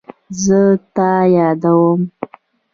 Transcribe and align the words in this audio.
زه 0.43 0.61
تا 0.95 1.11
یادوم 1.35 1.99